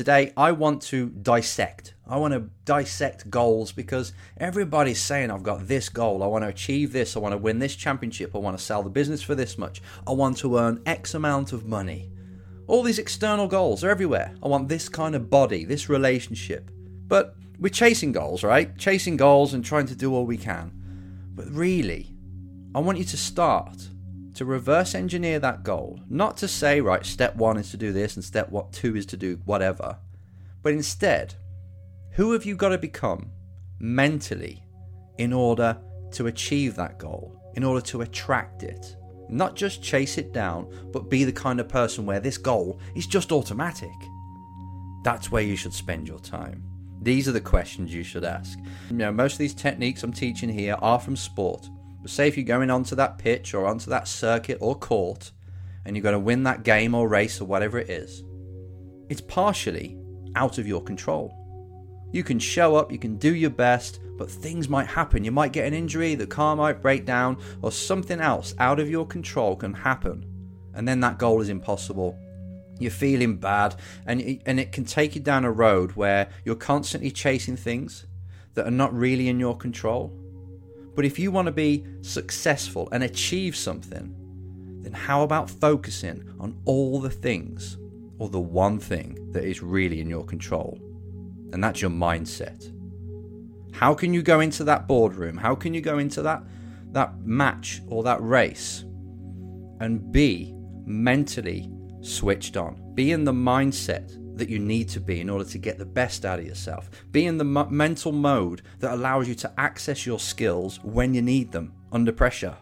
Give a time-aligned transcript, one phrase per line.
[0.00, 1.92] Today, I want to dissect.
[2.08, 6.22] I want to dissect goals because everybody's saying, I've got this goal.
[6.22, 7.16] I want to achieve this.
[7.16, 8.34] I want to win this championship.
[8.34, 9.82] I want to sell the business for this much.
[10.08, 12.10] I want to earn X amount of money.
[12.66, 14.34] All these external goals are everywhere.
[14.42, 16.70] I want this kind of body, this relationship.
[17.06, 18.74] But we're chasing goals, right?
[18.78, 20.72] Chasing goals and trying to do all we can.
[21.34, 22.16] But really,
[22.74, 23.90] I want you to start
[24.34, 26.00] to reverse engineer that goal.
[26.08, 29.06] Not to say, right, step one is to do this and step what two is
[29.06, 29.98] to do whatever.
[30.62, 31.34] But instead,
[32.12, 33.30] who have you got to become
[33.78, 34.62] mentally
[35.18, 35.78] in order
[36.12, 38.96] to achieve that goal, in order to attract it?
[39.28, 43.06] Not just chase it down, but be the kind of person where this goal is
[43.06, 43.90] just automatic.
[45.04, 46.64] That's where you should spend your time.
[47.02, 48.58] These are the questions you should ask.
[48.90, 51.70] You know, most of these techniques I'm teaching here are from sport.
[52.02, 55.32] But say if you're going onto that pitch or onto that circuit or court
[55.84, 58.22] and you're going to win that game or race or whatever it is,
[59.08, 59.98] it's partially
[60.36, 61.36] out of your control.
[62.12, 65.24] You can show up, you can do your best, but things might happen.
[65.24, 68.90] You might get an injury, the car might break down, or something else out of
[68.90, 70.26] your control can happen.
[70.74, 72.18] And then that goal is impossible.
[72.78, 77.10] You're feeling bad, and and it can take you down a road where you're constantly
[77.10, 78.06] chasing things
[78.54, 80.12] that are not really in your control.
[81.00, 84.14] But if you want to be successful and achieve something,
[84.82, 87.78] then how about focusing on all the things
[88.18, 90.78] or the one thing that is really in your control?
[91.54, 92.70] And that's your mindset.
[93.72, 95.38] How can you go into that boardroom?
[95.38, 96.42] How can you go into that
[96.92, 98.84] that match or that race
[99.80, 100.52] and be
[100.84, 101.70] mentally
[102.02, 102.92] switched on?
[102.94, 106.24] Be in the mindset that you need to be in order to get the best
[106.24, 106.90] out of yourself.
[107.12, 111.22] Be in the m- mental mode that allows you to access your skills when you
[111.22, 112.56] need them under pressure.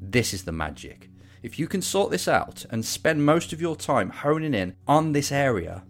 [0.00, 1.10] This is the magic.
[1.42, 5.12] If you can sort this out and spend most of your time honing in on
[5.12, 5.84] this area,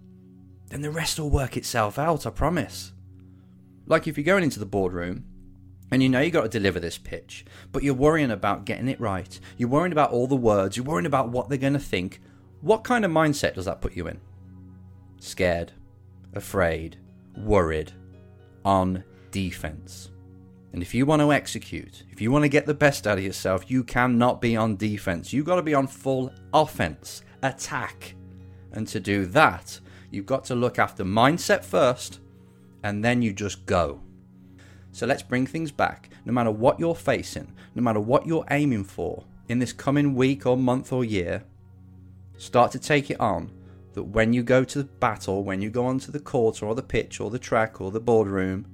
[0.68, 2.92] then the rest will work itself out, I promise.
[3.86, 5.24] Like if you're going into the boardroom
[5.90, 9.00] and you know you got to deliver this pitch, but you're worrying about getting it
[9.00, 12.20] right, you're worrying about all the words, you're worrying about what they're going to think,
[12.60, 14.20] what kind of mindset does that put you in?
[15.20, 15.72] Scared,
[16.34, 16.96] afraid,
[17.36, 17.92] worried,
[18.64, 20.10] on defense.
[20.72, 23.24] And if you want to execute, if you want to get the best out of
[23.24, 25.32] yourself, you cannot be on defense.
[25.32, 28.14] You've got to be on full offense, attack.
[28.72, 29.80] And to do that,
[30.10, 32.20] you've got to look after mindset first,
[32.82, 34.00] and then you just go.
[34.92, 36.10] So let's bring things back.
[36.24, 40.46] No matter what you're facing, no matter what you're aiming for in this coming week
[40.46, 41.42] or month or year,
[42.36, 43.50] start to take it on
[43.92, 46.82] that when you go to the battle, when you go onto the court or the
[46.82, 48.66] pitch or the track or the boardroom,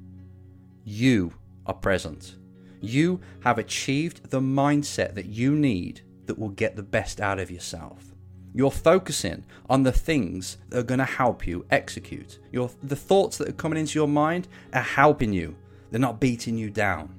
[0.85, 1.33] you
[1.67, 2.37] are present.
[2.81, 7.51] You have achieved the mindset that you need that will get the best out of
[7.51, 8.13] yourself.
[8.55, 12.39] You're focusing on the things that are going to help you execute.
[12.53, 15.57] Your, the thoughts that are coming into your mind are helping you,
[15.91, 17.15] they're not beating you down.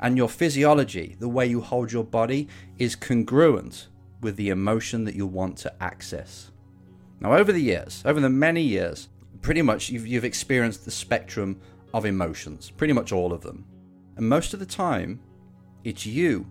[0.00, 3.88] And your physiology, the way you hold your body, is congruent
[4.20, 6.50] with the emotion that you want to access.
[7.20, 9.08] Now, over the years, over the many years,
[9.42, 11.60] pretty much you've, you've experienced the spectrum
[11.92, 13.64] of emotions, pretty much all of them.
[14.16, 15.20] And most of the time,
[15.84, 16.46] it's you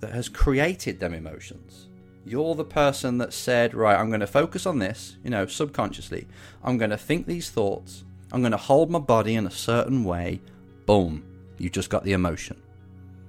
[0.00, 1.88] that has created them emotions.
[2.24, 6.26] You're the person that said, right, I'm going to focus on this, you know, subconsciously.
[6.62, 8.04] I'm going to think these thoughts.
[8.32, 10.40] I'm going to hold my body in a certain way.
[10.86, 11.24] Boom,
[11.58, 12.60] you just got the emotion.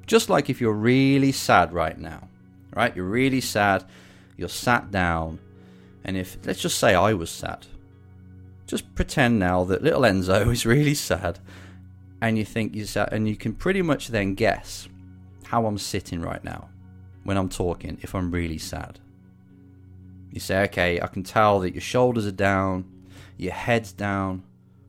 [0.07, 2.27] Just like if you're really sad right now,
[2.75, 2.95] right?
[2.95, 3.85] You're really sad,
[4.35, 5.39] you're sat down,
[6.03, 7.67] and if, let's just say I was sad,
[8.67, 11.39] just pretend now that little Enzo is really sad,
[12.21, 14.87] and you think you're sad, and you can pretty much then guess
[15.45, 16.69] how I'm sitting right now
[17.23, 18.99] when I'm talking if I'm really sad.
[20.31, 22.85] You say, okay, I can tell that your shoulders are down,
[23.37, 24.43] your head's down,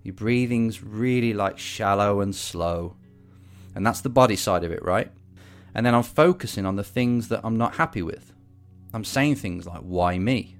[0.04, 2.96] your breathing's really like shallow and slow.
[3.74, 5.10] And that's the body side of it, right?
[5.74, 8.32] And then I'm focusing on the things that I'm not happy with.
[8.92, 10.56] I'm saying things like, why me?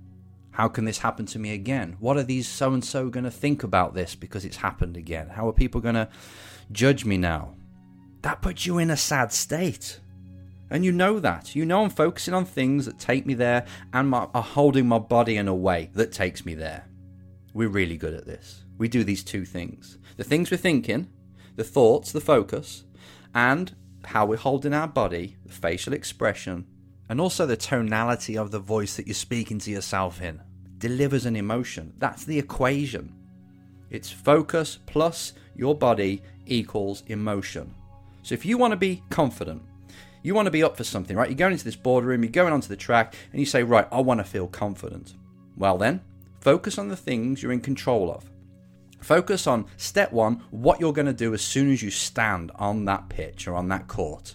[0.53, 1.97] How can this happen to me again?
[1.99, 5.31] What are these so and so going to think about this because it's happened again?
[5.31, 6.09] How are people going to
[6.71, 7.55] judge me now?
[8.21, 9.99] That puts you in a sad state.
[10.71, 11.57] And you know that.
[11.57, 14.99] You know I'm focusing on things that take me there and my, are holding my
[14.99, 16.87] body in a way that takes me there.
[17.55, 18.65] We're really good at this.
[18.79, 21.09] We do these two things the things we're thinking,
[21.57, 22.85] the thoughts, the focus,
[23.35, 23.75] and
[24.05, 26.67] how we're holding our body, the facial expression,
[27.13, 30.41] and also the tonality of the voice that you're speaking to yourself in
[30.79, 31.93] delivers an emotion.
[31.99, 33.15] That's the equation.
[33.91, 37.73] It's focus plus your body equals emotion.
[38.23, 39.63] So if you want to be confident,
[40.25, 41.29] you want to be up for something, right?
[41.29, 44.01] You're going into this boardroom, you're going onto the track, and you say, right, I
[44.01, 45.15] want to feel confident.
[45.57, 46.01] Well, then,
[46.43, 48.29] Focus on the things you're in control of.
[49.01, 52.85] Focus on step one, what you're going to do as soon as you stand on
[52.87, 54.35] that pitch or on that court.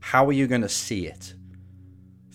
[0.00, 1.34] How are you going to see it?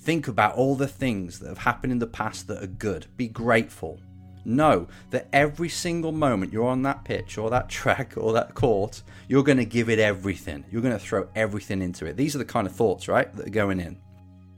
[0.09, 3.05] Think about all the things that have happened in the past that are good.
[3.15, 3.99] Be grateful.
[4.43, 9.03] Know that every single moment you're on that pitch or that track or that court,
[9.27, 10.65] you're going to give it everything.
[10.71, 12.17] You're going to throw everything into it.
[12.17, 13.99] These are the kind of thoughts, right, that are going in.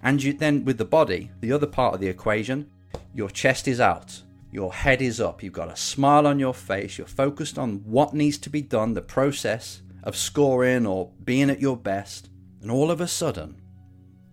[0.01, 2.71] And you, then with the body, the other part of the equation,
[3.13, 4.21] your chest is out,
[4.53, 8.13] your head is up, you've got a smile on your face, you're focused on what
[8.13, 12.29] needs to be done, the process of scoring or being at your best,
[12.61, 13.60] and all of a sudden,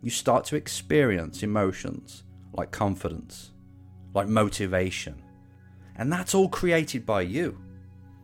[0.02, 2.22] you start to experience emotions
[2.52, 3.50] like confidence,
[4.14, 5.22] like motivation.
[5.96, 7.58] And that's all created by you.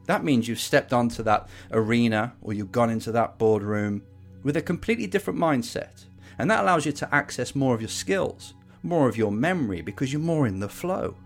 [0.06, 4.02] That means you've stepped onto that arena or you've gone into that boardroom
[4.42, 6.04] with a completely different mindset.
[6.38, 10.12] And that allows you to access more of your skills, more of your memory, because
[10.12, 11.16] you're more in the flow.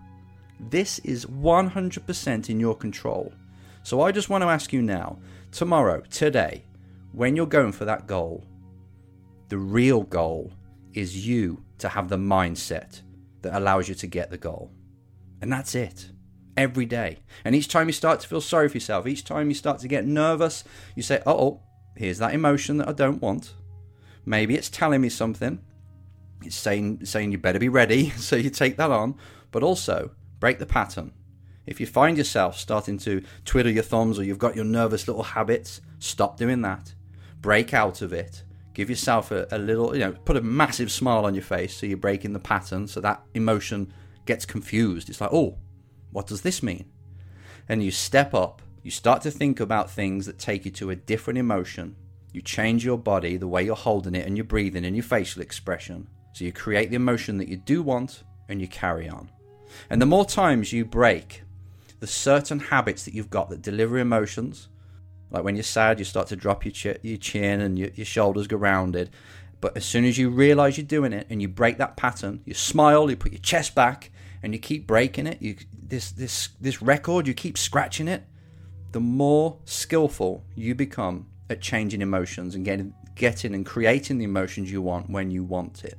[0.60, 3.32] This is 100% in your control.
[3.82, 5.18] So I just want to ask you now,
[5.50, 6.64] tomorrow, today,
[7.12, 8.44] when you're going for that goal,
[9.48, 10.52] the real goal
[10.94, 13.02] is you to have the mindset
[13.42, 14.70] that allows you to get the goal.
[15.40, 16.10] And that's it.
[16.56, 17.18] Every day.
[17.44, 19.88] And each time you start to feel sorry for yourself, each time you start to
[19.88, 20.64] get nervous,
[20.96, 21.60] you say, oh,
[21.96, 23.54] here's that emotion that I don't want.
[24.26, 25.60] Maybe it's telling me something.
[26.42, 29.14] It's saying saying you better be ready, so you take that on.
[29.50, 30.10] But also
[30.40, 31.12] break the pattern.
[31.66, 35.22] If you find yourself starting to twiddle your thumbs or you've got your nervous little
[35.22, 36.94] habits, stop doing that.
[37.40, 38.42] Break out of it.
[38.78, 41.84] Give yourself a, a little, you know, put a massive smile on your face so
[41.84, 43.92] you're breaking the pattern so that emotion
[44.24, 45.10] gets confused.
[45.10, 45.58] It's like, oh,
[46.12, 46.84] what does this mean?
[47.68, 50.94] And you step up, you start to think about things that take you to a
[50.94, 51.96] different emotion.
[52.32, 55.42] You change your body, the way you're holding it, and your breathing and your facial
[55.42, 56.06] expression.
[56.32, 59.28] So you create the emotion that you do want and you carry on.
[59.90, 61.42] And the more times you break
[61.98, 64.68] the certain habits that you've got that deliver emotions,
[65.30, 68.06] like when you're sad, you start to drop your, ch- your chin and your, your
[68.06, 69.10] shoulders go rounded.
[69.60, 72.54] But as soon as you realize you're doing it and you break that pattern, you
[72.54, 74.10] smile, you put your chest back,
[74.42, 75.42] and you keep breaking it.
[75.42, 78.24] You this this this record, you keep scratching it.
[78.92, 84.70] The more skillful you become at changing emotions and getting getting and creating the emotions
[84.70, 85.98] you want when you want it.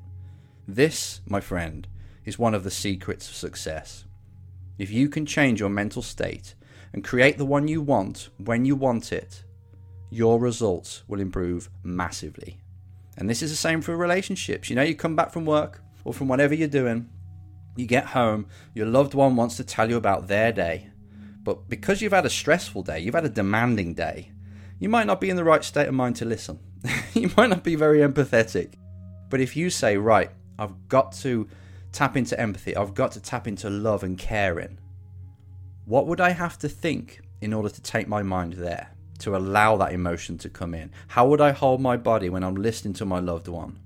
[0.67, 1.87] This, my friend,
[2.25, 4.05] is one of the secrets of success.
[4.77, 6.55] If you can change your mental state
[6.93, 9.43] and create the one you want when you want it,
[10.09, 12.57] your results will improve massively.
[13.17, 14.69] And this is the same for relationships.
[14.69, 17.09] You know, you come back from work or from whatever you're doing,
[17.75, 20.87] you get home, your loved one wants to tell you about their day.
[21.43, 24.31] But because you've had a stressful day, you've had a demanding day,
[24.79, 26.59] you might not be in the right state of mind to listen.
[27.13, 28.73] you might not be very empathetic.
[29.29, 31.47] But if you say, right, I've got to
[31.91, 34.79] tap into empathy, I've got to tap into love and caring,
[35.89, 39.75] what would I have to think in order to take my mind there, to allow
[39.77, 40.91] that emotion to come in?
[41.07, 43.79] How would I hold my body when I'm listening to my loved one?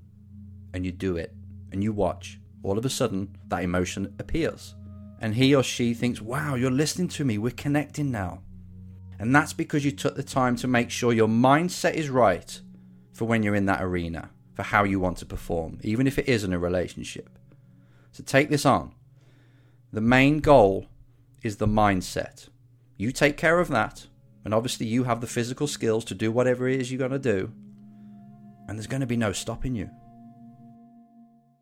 [0.74, 1.32] And you do it,
[1.72, 2.38] and you watch.
[2.62, 4.74] All of a sudden, that emotion appears.
[5.18, 8.42] And he or she thinks, wow, you're listening to me, we're connecting now.
[9.18, 12.60] And that's because you took the time to make sure your mindset is right
[13.14, 16.28] for when you're in that arena, for how you want to perform, even if it
[16.28, 17.30] is in a relationship.
[18.12, 18.92] So take this on.
[19.90, 20.88] The main goal
[21.44, 22.48] is the mindset.
[22.96, 24.06] You take care of that,
[24.44, 27.18] and obviously you have the physical skills to do whatever it is you're going to
[27.18, 27.52] do,
[28.66, 29.90] and there's going to be no stopping you.